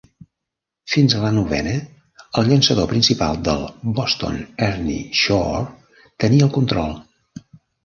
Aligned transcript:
Fins 0.93 1.15
a 1.15 1.19
la 1.25 1.29
novena, 1.35 1.73
el 2.41 2.49
llançador 2.53 2.89
principal 2.95 3.39
del 3.49 3.63
Boston 4.01 4.41
Ernie 4.71 5.21
Shore 5.23 5.63
tenia 6.27 6.51
el 6.51 6.53
control. 6.59 6.99